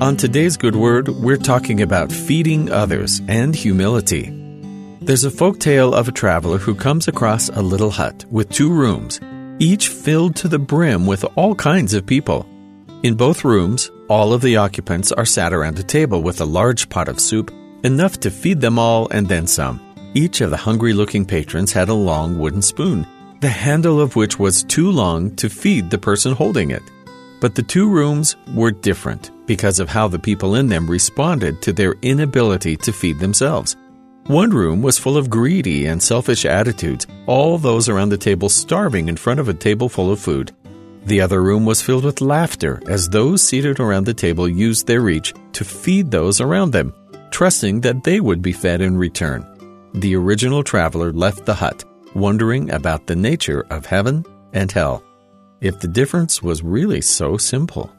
[0.00, 4.28] On today's Good Word, we're talking about feeding others and humility.
[5.00, 8.72] There's a folk tale of a traveler who comes across a little hut with two
[8.72, 9.20] rooms,
[9.60, 12.44] each filled to the brim with all kinds of people.
[13.04, 16.88] In both rooms, all of the occupants are sat around a table with a large
[16.88, 17.52] pot of soup,
[17.84, 19.80] enough to feed them all and then some.
[20.12, 23.06] Each of the hungry looking patrons had a long wooden spoon,
[23.40, 26.82] the handle of which was too long to feed the person holding it.
[27.44, 31.74] But the two rooms were different because of how the people in them responded to
[31.74, 33.76] their inability to feed themselves.
[34.28, 39.10] One room was full of greedy and selfish attitudes, all those around the table starving
[39.10, 40.52] in front of a table full of food.
[41.04, 45.02] The other room was filled with laughter as those seated around the table used their
[45.02, 46.94] reach to feed those around them,
[47.30, 49.44] trusting that they would be fed in return.
[49.92, 51.84] The original traveler left the hut,
[52.14, 55.04] wondering about the nature of heaven and hell.
[55.64, 57.90] If the difference was really so simple.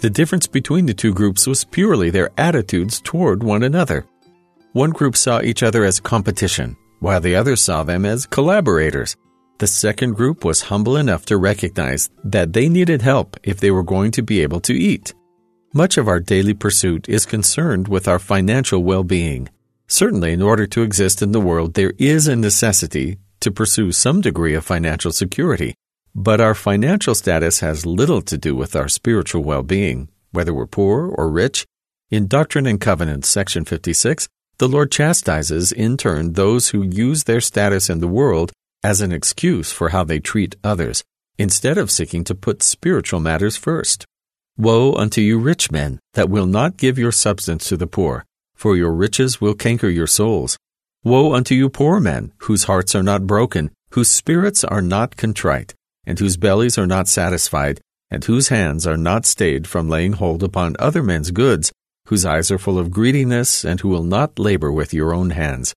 [0.00, 4.06] The difference between the two groups was purely their attitudes toward one another.
[4.74, 9.16] One group saw each other as competition, while the other saw them as collaborators.
[9.58, 13.82] The second group was humble enough to recognize that they needed help if they were
[13.82, 15.12] going to be able to eat.
[15.74, 19.48] Much of our daily pursuit is concerned with our financial well being.
[19.88, 24.20] Certainly, in order to exist in the world, there is a necessity to pursue some
[24.20, 25.74] degree of financial security.
[26.14, 30.66] But our financial status has little to do with our spiritual well being, whether we're
[30.66, 31.66] poor or rich.
[32.10, 37.40] In Doctrine and Covenants, section 56, the Lord chastises, in turn, those who use their
[37.40, 41.04] status in the world as an excuse for how they treat others,
[41.38, 44.04] instead of seeking to put spiritual matters first.
[44.56, 48.76] Woe unto you, rich men, that will not give your substance to the poor, for
[48.76, 50.58] your riches will canker your souls.
[51.04, 55.74] Woe unto you, poor men, whose hearts are not broken, whose spirits are not contrite,
[56.06, 60.42] and whose bellies are not satisfied, and whose hands are not stayed from laying hold
[60.42, 61.72] upon other men's goods,
[62.06, 65.74] whose eyes are full of greediness, and who will not labor with your own hands.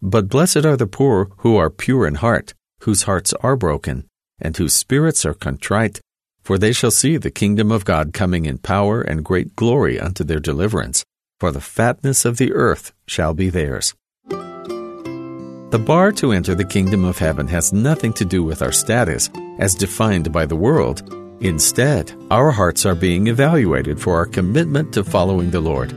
[0.00, 4.06] But blessed are the poor who are pure in heart, whose hearts are broken,
[4.40, 6.00] and whose spirits are contrite,
[6.42, 10.24] for they shall see the kingdom of God coming in power and great glory unto
[10.24, 11.04] their deliverance,
[11.40, 13.94] for the fatness of the earth shall be theirs.
[14.28, 19.28] The bar to enter the kingdom of heaven has nothing to do with our status,
[19.58, 21.02] as defined by the world,
[21.40, 25.92] Instead, our hearts are being evaluated for our commitment to following the Lord.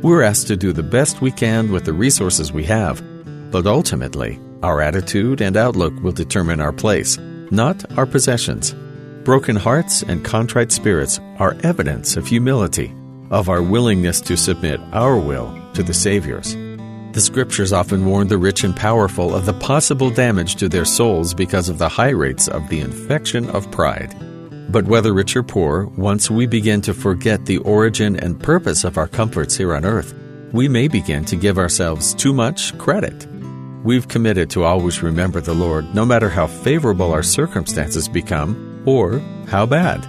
[0.00, 3.02] We're asked to do the best we can with the resources we have,
[3.50, 7.18] but ultimately, our attitude and outlook will determine our place,
[7.50, 8.76] not our possessions.
[9.24, 12.94] Broken hearts and contrite spirits are evidence of humility,
[13.30, 16.54] of our willingness to submit our will to the Savior's.
[17.12, 21.34] The scriptures often warn the rich and powerful of the possible damage to their souls
[21.34, 24.14] because of the high rates of the infection of pride.
[24.72, 28.96] But whether rich or poor, once we begin to forget the origin and purpose of
[28.96, 30.14] our comforts here on earth,
[30.52, 33.26] we may begin to give ourselves too much credit.
[33.84, 39.18] We've committed to always remember the Lord no matter how favorable our circumstances become or
[39.48, 40.02] how bad.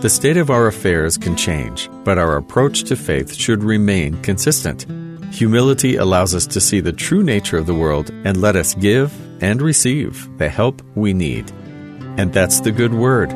[0.00, 4.86] The state of our affairs can change, but our approach to faith should remain consistent.
[5.30, 9.12] Humility allows us to see the true nature of the world and let us give
[9.42, 11.50] and receive the help we need.
[12.18, 13.30] And that's the good word.